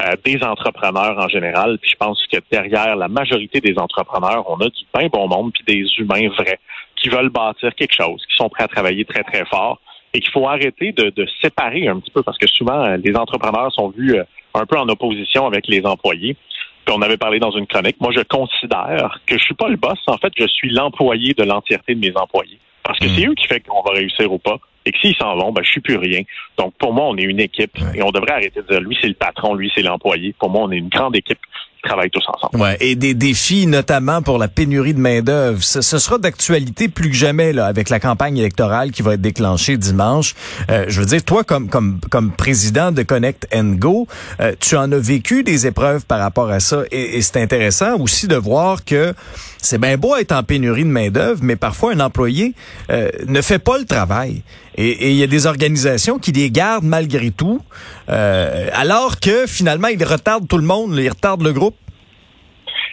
euh, 0.00 0.12
des 0.24 0.42
entrepreneurs 0.42 1.18
en 1.18 1.28
général? 1.28 1.78
Puis 1.78 1.90
je 1.90 1.96
pense 1.96 2.22
que 2.32 2.38
derrière 2.50 2.96
la 2.96 3.08
majorité 3.08 3.60
des 3.60 3.78
entrepreneurs, 3.78 4.44
on 4.48 4.56
a 4.56 4.68
du 4.68 4.84
bien 4.94 5.08
bon 5.08 5.28
monde 5.28 5.52
puis 5.52 5.64
des 5.66 5.86
humains 5.98 6.28
vrais 6.28 6.58
qui 6.96 7.08
veulent 7.08 7.30
bâtir 7.30 7.74
quelque 7.74 7.94
chose, 7.94 8.22
qui 8.28 8.36
sont 8.36 8.48
prêts 8.48 8.64
à 8.64 8.68
travailler 8.68 9.04
très 9.04 9.22
très 9.22 9.44
fort 9.46 9.80
et 10.14 10.20
qu'il 10.20 10.30
faut 10.30 10.48
arrêter 10.48 10.92
de, 10.92 11.10
de, 11.10 11.26
séparer 11.42 11.88
un 11.88 12.00
petit 12.00 12.10
peu 12.10 12.22
parce 12.22 12.38
que 12.38 12.46
souvent 12.46 12.84
euh, 12.84 12.96
les 12.96 13.14
entrepreneurs 13.16 13.72
sont 13.72 13.90
vus 13.90 14.18
un 14.54 14.66
peu 14.66 14.78
en 14.78 14.88
opposition 14.88 15.46
avec 15.46 15.66
les 15.68 15.84
employés. 15.84 16.36
Puis 16.84 16.94
on 16.96 17.02
avait 17.02 17.16
parlé 17.16 17.40
dans 17.40 17.50
une 17.50 17.66
chronique. 17.66 18.00
Moi, 18.00 18.12
je 18.16 18.22
considère 18.22 19.20
que 19.26 19.36
je 19.36 19.42
suis 19.42 19.54
pas 19.54 19.68
le 19.68 19.76
boss. 19.76 19.98
En 20.06 20.18
fait, 20.18 20.32
je 20.38 20.46
suis 20.46 20.70
l'employé 20.70 21.34
de 21.34 21.42
l'entièreté 21.42 21.94
de 21.96 22.00
mes 22.00 22.16
employés. 22.16 22.60
Parce 22.84 22.98
que 23.00 23.08
c'est 23.08 23.26
hmm. 23.26 23.30
eux 23.30 23.34
qui 23.34 23.48
font 23.48 23.56
qu'on 23.68 23.82
va 23.82 23.96
réussir 23.96 24.32
ou 24.32 24.38
pas. 24.38 24.58
Et 24.86 24.92
que 24.92 24.98
s'ils 24.98 25.16
s'en 25.16 25.36
vont, 25.36 25.52
ben, 25.52 25.62
je 25.64 25.70
suis 25.70 25.80
plus 25.80 25.96
rien. 25.96 26.22
Donc, 26.58 26.74
pour 26.78 26.92
moi, 26.92 27.06
on 27.08 27.16
est 27.16 27.24
une 27.24 27.40
équipe. 27.40 27.76
Et 27.94 28.02
on 28.02 28.10
devrait 28.10 28.32
arrêter 28.32 28.62
de 28.62 28.66
dire, 28.66 28.80
lui, 28.80 28.96
c'est 29.00 29.08
le 29.08 29.14
patron, 29.14 29.54
lui, 29.54 29.70
c'est 29.74 29.82
l'employé. 29.82 30.34
Pour 30.38 30.50
moi, 30.50 30.62
on 30.64 30.70
est 30.70 30.78
une 30.78 30.88
grande 30.88 31.16
équipe 31.16 31.38
travaillent 31.86 32.10
tous 32.10 32.24
ensemble. 32.28 32.62
Ouais, 32.62 32.76
et 32.80 32.96
des 32.96 33.14
défis 33.14 33.66
notamment 33.66 34.22
pour 34.22 34.38
la 34.38 34.48
pénurie 34.48 34.94
de 34.94 34.98
main 34.98 35.22
d'œuvre. 35.22 35.62
Ce, 35.62 35.80
sera 35.80 36.18
d'actualité 36.18 36.88
plus 36.88 37.10
que 37.10 37.16
jamais 37.16 37.52
là 37.52 37.66
avec 37.66 37.88
la 37.88 38.00
campagne 38.00 38.36
électorale 38.36 38.90
qui 38.90 39.02
va 39.02 39.14
être 39.14 39.20
déclenchée 39.20 39.76
dimanche. 39.76 40.34
Euh, 40.70 40.84
je 40.88 41.00
veux 41.00 41.06
dire, 41.06 41.24
toi 41.24 41.44
comme 41.44 41.68
comme 41.68 42.00
comme 42.10 42.32
président 42.32 42.92
de 42.92 43.02
Connect 43.02 43.48
and 43.54 43.76
Go, 43.78 44.06
euh, 44.40 44.52
tu 44.60 44.76
en 44.76 44.90
as 44.92 44.98
vécu 44.98 45.42
des 45.42 45.66
épreuves 45.66 46.04
par 46.04 46.18
rapport 46.18 46.50
à 46.50 46.60
ça 46.60 46.82
et, 46.90 47.16
et 47.16 47.22
c'est 47.22 47.40
intéressant 47.40 47.98
aussi 47.98 48.26
de 48.26 48.36
voir 48.36 48.84
que 48.84 49.14
c'est 49.58 49.80
bien 49.80 49.96
beau 49.96 50.14
être 50.16 50.32
en 50.32 50.42
pénurie 50.42 50.84
de 50.84 50.88
main 50.88 51.08
d'œuvre, 51.10 51.40
mais 51.42 51.56
parfois 51.56 51.92
un 51.92 52.00
employé 52.00 52.54
euh, 52.90 53.10
ne 53.26 53.40
fait 53.40 53.58
pas 53.58 53.78
le 53.78 53.84
travail. 53.84 54.42
Et 54.76 55.10
il 55.10 55.16
y 55.16 55.22
a 55.22 55.26
des 55.26 55.46
organisations 55.46 56.18
qui 56.18 56.32
les 56.32 56.50
gardent 56.50 56.84
malgré 56.84 57.30
tout, 57.30 57.60
euh, 58.08 58.68
alors 58.74 59.20
que 59.20 59.46
finalement 59.46 59.88
ils 59.88 60.04
retardent 60.04 60.46
tout 60.46 60.58
le 60.58 60.66
monde, 60.66 60.94
ils 60.96 61.08
retardent 61.08 61.42
le 61.42 61.52
groupe. 61.52 61.76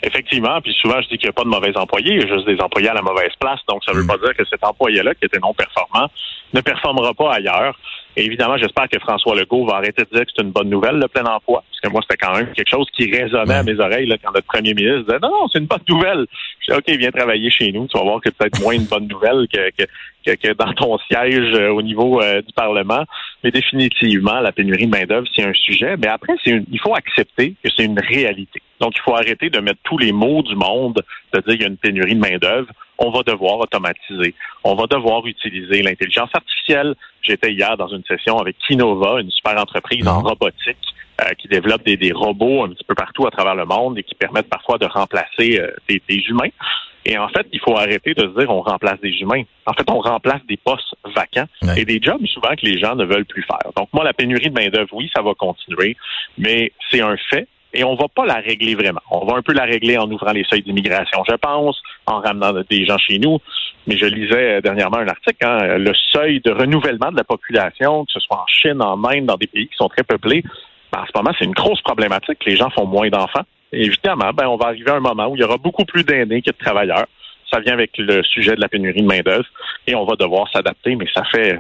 Effectivement, 0.02 0.60
puis 0.62 0.74
souvent 0.82 1.02
je 1.02 1.10
dis 1.10 1.18
qu'il 1.18 1.28
n'y 1.28 1.30
a 1.30 1.34
pas 1.34 1.44
de 1.44 1.50
mauvais 1.50 1.76
employés, 1.78 2.14
il 2.14 2.22
y 2.22 2.24
a 2.24 2.34
juste 2.34 2.46
des 2.46 2.60
employés 2.62 2.90
à 2.90 2.94
la 2.94 3.02
mauvaise 3.02 3.32
place. 3.40 3.60
Donc 3.68 3.84
ça 3.86 3.92
ne 3.92 3.98
veut 3.98 4.04
mm. 4.04 4.08
pas 4.08 4.18
dire 4.18 4.36
que 4.38 4.44
cet 4.50 4.64
employé-là, 4.64 5.14
qui 5.16 5.26
était 5.26 5.40
non 5.40 5.54
performant, 5.54 6.10
ne 6.54 6.62
performera 6.62 7.14
pas 7.14 7.34
ailleurs. 7.34 7.78
Et 8.16 8.26
évidemment, 8.26 8.58
j'espère 8.58 8.88
que 8.90 9.00
François 9.00 9.36
Legault 9.36 9.66
va 9.66 9.78
arrêter 9.78 10.04
de 10.04 10.16
dire 10.16 10.26
que 10.26 10.32
c'est 10.36 10.44
une 10.44 10.52
bonne 10.52 10.70
nouvelle, 10.70 10.98
le 10.98 11.08
plein 11.08 11.26
emploi. 11.26 11.64
Parce 11.70 11.80
que 11.82 11.90
moi, 11.90 12.02
c'était 12.04 12.24
quand 12.24 12.36
même 12.36 12.52
quelque 12.54 12.70
chose 12.70 12.88
qui 12.96 13.12
résonnait 13.12 13.56
à 13.56 13.64
mes 13.64 13.80
oreilles 13.80 14.06
là, 14.06 14.18
quand 14.24 14.32
notre 14.32 14.46
premier 14.46 14.74
ministre 14.74 15.06
disait 15.06 15.20
Non, 15.20 15.30
non, 15.30 15.48
c'est 15.52 15.60
une 15.60 15.66
bonne 15.66 15.80
nouvelle. 15.90 16.26
Je 16.60 16.72
dis 16.72 16.78
OK, 16.78 16.98
viens 16.98 17.12
travailler 17.12 17.50
chez 17.50 17.72
nous. 17.72 17.88
Tu 17.88 17.98
vas 17.98 18.04
voir 18.04 18.22
que 18.22 18.30
c'est 18.30 18.38
peut-être 18.38 18.62
moins 18.62 18.74
une 18.74 18.86
bonne 18.86 19.08
nouvelle 19.08 19.48
que, 19.52 19.72
que, 19.72 20.36
que, 20.36 20.54
dans 20.54 20.74
ton 20.74 20.98
siège 21.10 21.54
euh, 21.56 21.70
au 21.70 21.82
niveau 21.82 22.22
euh, 22.22 22.42
du 22.42 22.54
Parlement. 22.54 23.04
Mais 23.44 23.50
définitivement, 23.50 24.40
la 24.40 24.52
pénurie 24.52 24.86
de 24.86 24.92
main-d'œuvre, 24.92 25.28
c'est 25.36 25.44
un 25.44 25.54
sujet. 25.54 25.96
Mais 25.98 26.08
après, 26.08 26.34
c'est 26.44 26.62
il 26.72 26.80
faut 26.80 26.96
accepter 26.96 27.56
que 27.64 27.70
c'est 27.76 27.86
une 27.86 28.00
réalité. 28.00 28.62
Donc, 28.80 28.94
il 28.96 29.02
faut 29.02 29.16
arrêter 29.16 29.50
de 29.50 29.60
mettre 29.60 29.80
tous 29.84 29.98
les 29.98 30.12
mots 30.12 30.44
du 30.44 30.56
monde, 30.56 31.02
de 31.34 31.40
dire 31.40 31.54
qu'il 31.54 31.62
y 31.62 31.66
a 31.66 31.68
une 31.68 31.78
pénurie 31.78 32.16
de 32.16 32.20
main-d'œuvre. 32.20 32.68
On 32.98 33.10
va 33.10 33.24
devoir 33.24 33.60
automatiser. 33.60 34.34
On 34.64 34.76
va 34.76 34.86
devoir 34.88 35.26
utiliser 35.26 35.82
l'intelligence 35.82 36.30
artificielle. 36.34 36.96
J'étais 37.22 37.52
hier 37.52 37.76
dans 37.78 37.88
une 37.88 38.04
session 38.04 38.38
avec 38.38 38.58
Kinova, 38.60 39.20
une 39.22 39.32
super 39.32 39.60
entreprise 39.60 40.08
en 40.08 40.22
robotique 40.22 40.78
euh, 41.22 41.30
qui 41.38 41.48
développe 41.48 41.84
des, 41.84 42.12
robots 42.12 42.64
un 42.64 42.70
petit 42.70 42.84
peu 42.84 42.96
partout 42.96 43.28
à 43.28 43.32
travers 43.32 43.56
le 43.56 43.66
monde 43.66 43.98
et 43.98 44.04
qui 44.04 44.16
permettent 44.16 44.50
parfois 44.50 44.78
de 44.78 44.86
remplacer 44.86 45.60
euh, 45.60 45.72
des, 45.88 46.02
humains. 46.28 46.50
Et 47.06 47.18
en 47.18 47.28
fait, 47.28 47.46
il 47.52 47.60
faut 47.60 47.78
arrêter 47.78 48.14
de 48.14 48.22
se 48.22 48.40
dire 48.40 48.50
on 48.50 48.62
remplace 48.62 49.00
des 49.02 49.12
humains. 49.20 49.44
En 49.66 49.74
fait, 49.74 49.90
on 49.90 50.00
remplace 50.00 50.42
des 50.48 50.58
postes 50.58 50.96
vacants 51.16 51.48
et 51.76 51.86
des 51.86 52.00
jobs 52.02 52.26
souvent 52.26 52.56
que 52.56 52.66
les 52.66 52.80
gens 52.80 52.96
ne 52.96 53.06
veulent 53.06 53.26
plus 53.26 53.44
faire. 53.44 53.72
Donc 53.76 53.90
moi, 53.94 54.04
la 54.04 54.14
pénurie 54.14 54.50
de 54.50 54.60
main-d'œuvre, 54.60 54.94
oui, 54.94 55.12
ça 55.14 55.22
va 55.22 55.34
continuer, 55.34 55.98
mais 56.38 56.72
c'est 56.90 57.02
un 57.02 57.18
fait 57.30 57.48
et 57.74 57.84
on 57.84 57.96
va 57.96 58.08
pas 58.08 58.26
la 58.26 58.36
régler 58.36 58.76
vraiment. 58.76 59.02
On 59.10 59.26
va 59.26 59.38
un 59.38 59.42
peu 59.42 59.54
la 59.54 59.64
régler 59.64 59.98
en 59.98 60.10
ouvrant 60.10 60.32
les 60.32 60.44
seuils 60.44 60.62
d'immigration, 60.62 61.24
je 61.28 61.36
pense, 61.36 61.82
en 62.06 62.20
ramenant 62.20 62.54
des 62.70 62.86
gens 62.86 62.98
chez 62.98 63.20
nous. 63.20 63.40
Mais 63.88 63.98
je 63.98 64.06
lisais 64.06 64.62
dernièrement 64.62 64.98
un 64.98 65.08
article, 65.08 65.46
hein, 65.46 65.78
le 65.78 65.94
seuil 66.12 66.40
de 66.42 66.52
renouvellement 66.52 67.12
de 67.12 67.18
la 67.18 67.24
population, 67.24 68.06
que 68.06 68.12
ce 68.14 68.20
soit 68.20 68.38
en 68.38 68.48
Chine, 68.48 68.82
en 68.82 69.04
Inde, 69.04 69.26
dans 69.26 69.36
des 69.36 69.48
pays 69.48 69.68
qui 69.68 69.76
sont 69.76 69.90
très 69.90 70.04
peuplés, 70.04 70.44
ben, 70.94 71.02
en 71.02 71.06
ce 71.06 71.12
moment, 71.16 71.36
c'est 71.38 71.46
une 71.46 71.54
grosse 71.54 71.82
problématique. 71.82 72.46
Les 72.46 72.56
gens 72.56 72.70
font 72.70 72.86
moins 72.86 73.10
d'enfants. 73.10 73.44
évidemment, 73.72 74.32
ben, 74.34 74.48
on 74.48 74.58
va 74.58 74.68
arriver 74.68 74.92
à 74.92 74.96
un 74.96 75.00
moment 75.00 75.28
où 75.28 75.36
il 75.36 75.42
y 75.42 75.44
aura 75.44 75.58
beaucoup 75.58 75.86
plus 75.86 76.04
d'aînés 76.04 76.42
que 76.42 76.52
de 76.52 76.58
travailleurs. 76.58 77.08
Ça 77.52 77.60
vient 77.60 77.74
avec 77.74 77.98
le 77.98 78.24
sujet 78.24 78.56
de 78.56 78.62
la 78.62 78.70
pénurie 78.70 79.02
de 79.02 79.08
main-d'œuvre 79.08 79.46
et 79.88 79.96
on 79.96 80.06
va 80.06 80.16
devoir 80.16 80.50
s'adapter, 80.52 80.96
mais 80.96 81.06
ça 81.14 81.24
fait 81.26 81.60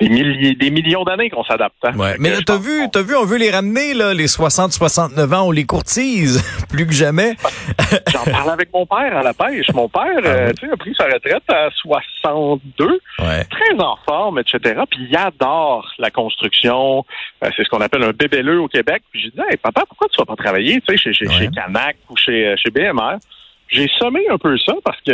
des, 0.00 0.08
milliers, 0.08 0.54
des 0.54 0.70
millions 0.70 1.04
d'années 1.04 1.30
qu'on 1.30 1.44
s'adapte. 1.44 1.76
Hein. 1.82 1.96
Ouais. 1.96 2.16
Mais 2.18 2.32
t'as 2.44 2.58
vu, 2.58 2.88
t'as 2.90 3.02
vu, 3.02 3.14
on 3.16 3.24
veut 3.24 3.38
les 3.38 3.50
ramener, 3.50 3.94
là, 3.94 4.14
les 4.14 4.28
60, 4.28 4.72
69 4.72 5.32
ans, 5.32 5.48
on 5.48 5.50
les 5.50 5.64
courtise, 5.64 6.42
plus 6.68 6.86
que 6.86 6.92
jamais. 6.92 7.34
J'en 8.12 8.24
parlais 8.24 8.52
avec 8.52 8.72
mon 8.72 8.86
père 8.86 9.16
à 9.16 9.22
la 9.22 9.34
pêche. 9.34 9.70
Mon 9.74 9.88
père, 9.88 10.02
ah 10.24 10.26
euh, 10.26 10.52
tu 10.58 10.66
sais, 10.66 10.72
a 10.72 10.76
pris 10.76 10.94
sa 10.96 11.04
retraite 11.04 11.42
à 11.48 11.68
62, 11.70 13.00
très 13.18 13.80
en 13.84 13.96
forme, 14.06 14.38
etc. 14.38 14.80
Puis 14.90 15.06
il 15.10 15.16
adore 15.16 15.86
la 15.98 16.10
construction. 16.10 17.04
Euh, 17.44 17.50
c'est 17.56 17.64
ce 17.64 17.68
qu'on 17.68 17.80
appelle 17.80 18.02
un 18.02 18.12
bébéleux 18.12 18.60
au 18.60 18.68
Québec. 18.68 19.02
Puis 19.10 19.20
j'ai 19.22 19.30
dit, 19.30 19.40
hey, 19.50 19.56
papa, 19.56 19.84
pourquoi 19.86 20.08
tu 20.08 20.18
vas 20.18 20.26
pas 20.26 20.36
travailler, 20.36 20.80
tu 20.80 20.96
sais, 20.96 20.96
chez, 20.96 21.12
chez, 21.12 21.30
chez 21.30 21.48
Canac 21.48 21.96
ou 22.08 22.16
chez, 22.16 22.48
euh, 22.48 22.54
chez 22.56 22.70
BMR? 22.70 23.18
J'ai 23.70 23.88
sommé 23.98 24.28
un 24.28 24.38
peu 24.38 24.56
ça 24.58 24.74
parce 24.84 25.00
que 25.02 25.12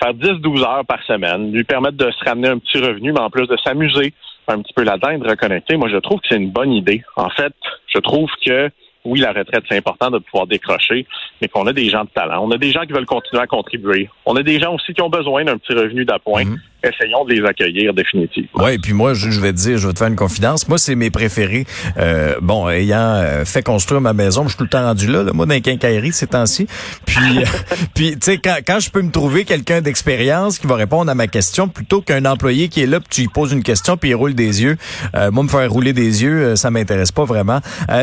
faire 0.00 0.14
10-12 0.14 0.62
heures 0.62 0.84
par 0.86 1.02
semaine, 1.04 1.52
lui 1.52 1.64
permettre 1.64 1.96
de 1.96 2.10
se 2.10 2.24
ramener 2.24 2.48
un 2.48 2.58
petit 2.58 2.78
revenu, 2.78 3.12
mais 3.12 3.20
en 3.20 3.30
plus 3.30 3.46
de 3.46 3.56
s'amuser 3.62 4.12
un 4.46 4.62
petit 4.62 4.72
peu 4.72 4.82
là-dedans 4.82 5.18
de 5.18 5.28
reconnecter, 5.28 5.76
moi, 5.76 5.88
je 5.88 5.98
trouve 5.98 6.20
que 6.20 6.28
c'est 6.30 6.36
une 6.36 6.50
bonne 6.50 6.72
idée. 6.72 7.02
En 7.16 7.28
fait, 7.28 7.52
je 7.92 7.98
trouve 7.98 8.30
que 8.44 8.70
oui, 9.04 9.20
la 9.20 9.32
retraite, 9.32 9.64
c'est 9.68 9.76
important 9.76 10.10
de 10.10 10.18
pouvoir 10.18 10.46
décrocher, 10.46 11.06
mais 11.40 11.48
qu'on 11.48 11.66
a 11.66 11.72
des 11.72 11.88
gens 11.88 12.04
de 12.04 12.10
talent. 12.10 12.44
On 12.44 12.50
a 12.50 12.58
des 12.58 12.72
gens 12.72 12.82
qui 12.82 12.92
veulent 12.92 13.06
continuer 13.06 13.42
à 13.42 13.46
contribuer. 13.46 14.08
On 14.26 14.36
a 14.36 14.42
des 14.42 14.60
gens 14.60 14.74
aussi 14.74 14.92
qui 14.92 15.02
ont 15.02 15.08
besoin 15.08 15.44
d'un 15.44 15.56
petit 15.56 15.72
revenu 15.72 16.04
d'appoint. 16.04 16.44
Mhm 16.44 16.58
essayons 16.82 17.24
de 17.24 17.34
les 17.34 17.44
accueillir 17.44 17.92
définitivement. 17.92 18.64
Oui, 18.64 18.78
puis 18.78 18.92
moi, 18.92 19.14
je, 19.14 19.40
vais 19.40 19.52
te 19.52 19.58
dire, 19.58 19.78
je 19.78 19.86
vais 19.86 19.92
te 19.92 19.98
faire 19.98 20.08
une 20.08 20.16
confidence. 20.16 20.68
Moi, 20.68 20.78
c'est 20.78 20.94
mes 20.94 21.10
préférés. 21.10 21.66
Euh, 21.96 22.36
bon, 22.40 22.68
ayant 22.68 22.98
euh, 22.98 23.44
fait 23.44 23.62
construire 23.62 24.00
ma 24.00 24.12
maison, 24.12 24.44
je 24.44 24.50
suis 24.50 24.58
tout 24.58 24.64
le 24.64 24.70
temps 24.70 24.82
rendu 24.82 25.08
là, 25.08 25.22
là 25.22 25.32
moi, 25.32 25.46
dans 25.46 25.54
les 25.54 25.60
quincailleries 25.60 26.12
ces 26.12 26.28
temps-ci. 26.28 26.66
Puis, 27.04 27.38
euh, 27.38 27.44
puis 27.94 28.12
tu 28.12 28.18
sais, 28.20 28.38
quand, 28.38 28.56
quand 28.66 28.78
je 28.80 28.90
peux 28.90 29.02
me 29.02 29.10
trouver 29.10 29.44
quelqu'un 29.44 29.80
d'expérience 29.80 30.58
qui 30.58 30.66
va 30.66 30.76
répondre 30.76 31.10
à 31.10 31.14
ma 31.14 31.26
question, 31.26 31.68
plutôt 31.68 32.00
qu'un 32.00 32.24
employé 32.24 32.68
qui 32.68 32.82
est 32.82 32.86
là, 32.86 33.00
puis 33.00 33.08
tu 33.10 33.20
lui 33.22 33.28
poses 33.28 33.52
une 33.52 33.62
question, 33.62 33.96
puis 33.96 34.10
il 34.10 34.14
roule 34.14 34.34
des 34.34 34.62
yeux. 34.62 34.76
moi, 35.14 35.42
me 35.42 35.48
faire 35.48 35.70
rouler 35.70 35.92
des 35.92 36.22
yeux, 36.22 36.56
ça 36.56 36.70
m'intéresse 36.70 37.12
pas 37.12 37.24
vraiment. 37.24 37.60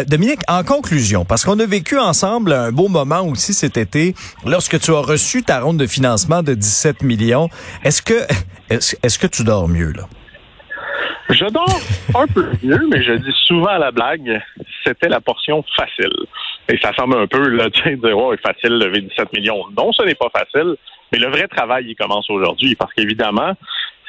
Dominique, 0.08 0.42
en 0.48 0.64
conclusion, 0.64 1.26
parce 1.26 1.46
qu'on 1.46 1.60
a 1.60 1.66
vécu 1.66 1.98
ensemble 1.98 2.54
un 2.54 2.72
beau 2.72 2.88
moment 2.88 3.22
aussi 3.22 3.54
cet 3.54 3.78
été, 3.78 4.16
lorsque 4.46 4.80
tu 4.80 4.92
as 4.92 5.00
reçu 5.00 5.44
ta 5.44 5.60
ronde 5.60 5.78
de 5.78 5.88
financement 5.88 6.44
de 6.44 6.54
17 6.54 7.04
millions, 7.04 7.50
est-ce 7.84 8.02
que 8.02 8.16
est-ce 8.70 9.20
que 9.20 9.28
tu 9.28 9.44
dors 9.44 9.68
mieux, 9.68 9.92
là? 9.92 10.04
Je 11.30 11.46
dors 11.46 11.80
un 12.16 12.28
peu 12.28 12.46
mieux, 12.62 12.88
mais 12.90 13.02
je 13.02 13.14
dis 13.14 13.34
souvent 13.46 13.68
à 13.68 13.80
la 13.80 13.92
blague, 13.92 14.42
c'était 14.84 15.10
la 15.10 15.20
portion 15.20 15.64
facile. 15.76 16.14
Et 16.70 16.78
ça 16.78 16.94
semble 16.94 17.18
un 17.18 17.28
peu, 17.28 17.48
là, 17.50 17.70
tu 17.70 17.82
sais, 17.82 17.96
dire, 17.96 18.18
oh, 18.18 18.34
facile, 18.44 18.78
lever 18.78 19.02
17 19.02 19.34
millions. 19.34 19.64
Non, 19.76 19.92
ce 19.92 20.04
n'est 20.04 20.16
pas 20.16 20.30
facile, 20.36 20.76
mais 21.12 21.18
le 21.18 21.28
vrai 21.28 21.48
travail, 21.48 21.86
il 21.88 21.96
commence 21.96 22.30
aujourd'hui. 22.30 22.76
Parce 22.76 22.94
qu'évidemment, 22.94 23.54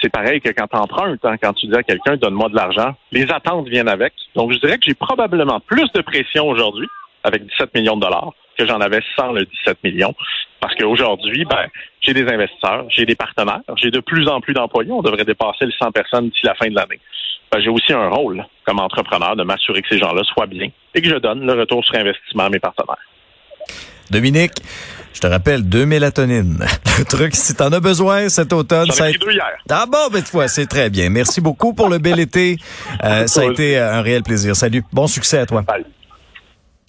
c'est 0.01 0.11
pareil 0.11 0.41
que 0.41 0.51
quand 0.51 0.67
tu 0.67 0.77
empruntes, 0.77 1.21
quand 1.23 1.53
tu 1.55 1.67
dis 1.67 1.77
à 1.77 1.83
quelqu'un, 1.83 2.17
donne-moi 2.17 2.51
de 2.51 2.57
l'argent, 2.57 2.95
les 3.13 3.31
attentes 3.31 3.69
viennent 3.69 3.89
avec. 3.89 4.13
Donc, 4.35 4.53
je 4.53 4.59
dirais 4.59 4.77
que 4.77 4.85
j'ai 4.87 4.95
probablement 4.95 5.61
plus 5.61 5.91
de 5.95 6.03
pression 6.03 6.47
aujourd'hui 6.49 6.87
avec 7.25 7.47
17 7.47 7.75
millions 7.75 7.97
de 7.97 8.03
dollars 8.03 8.33
que 8.57 8.67
j'en 8.67 8.81
avais 8.81 9.01
sans 9.17 9.33
le 9.33 9.45
17 9.45 9.79
millions. 9.85 10.15
Parce 10.61 10.75
qu'aujourd'hui, 10.75 11.45
ben, 11.45 11.67
j'ai 12.01 12.15
des 12.15 12.27
investisseurs, 12.27 12.87
j'ai 12.89 13.05
des 13.05 13.15
partenaires, 13.15 13.61
j'ai 13.77 13.91
de 13.91 14.01
plus 14.01 14.29
en 14.29 14.41
plus 14.41 14.55
d'employés. 14.55 14.93
On 14.93 15.03
devrait 15.03 15.25
dépasser 15.25 15.67
les 15.67 15.75
100 15.79 15.93
personnes 15.93 16.29
d'ici 16.29 16.45
la 16.45 16.55
fin 16.55 16.69
de 16.69 16.75
l'année. 16.75 17.01
Ben, 17.53 17.61
j'ai 17.61 17.69
aussi 17.69 17.93
un 17.93 18.09
rôle 18.09 18.45
comme 18.65 18.81
entrepreneur 18.81 19.37
de 19.37 19.45
m'assurer 19.45 19.83
que 19.83 19.89
ces 19.89 19.99
gens-là 19.99 20.23
soient 20.25 20.47
bien 20.47 20.69
et 20.95 21.03
que 21.03 21.09
je 21.09 21.17
donne 21.17 21.47
le 21.47 21.53
retour 21.53 21.85
sur 21.85 21.95
investissement 21.97 22.45
à 22.45 22.49
mes 22.49 22.59
partenaires. 22.59 22.97
Dominique, 24.11 24.53
je 25.13 25.21
te 25.21 25.27
rappelle, 25.27 25.63
deux 25.69 25.87
mélatonines. 25.87 26.59
Le 26.99 27.05
truc, 27.05 27.35
si 27.35 27.55
t'en 27.55 27.73
as 27.73 27.81
besoin 27.81 28.29
cet 28.29 28.53
automne, 28.53 28.91
ça 28.91 29.05
a 29.05 29.11
été... 29.11 29.19
hier. 29.31 29.57
Ah 29.71 29.87
bon, 29.91 30.09
ben, 30.13 30.23
fois, 30.23 30.49
c'est 30.49 30.67
très 30.67 30.91
bien. 30.91 31.11
Merci 31.11 31.41
beaucoup 31.41 31.75
pour 31.75 31.89
le 31.89 31.99
bel 31.99 32.21
été. 32.21 32.57
Euh, 33.03 33.27
ça 33.27 33.43
a 33.43 33.45
été 33.45 33.79
un 33.79 34.03
réel 34.03 34.23
plaisir. 34.23 34.55
Salut. 34.55 34.83
Bon 34.93 35.07
succès 35.07 35.39
à 35.39 35.47
toi. 35.47 35.65